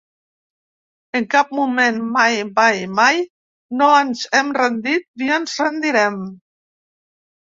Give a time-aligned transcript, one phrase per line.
[1.19, 3.21] En cap moment, mai, mai, mai,
[3.83, 6.19] no ens hem rendit ni ens rendirem.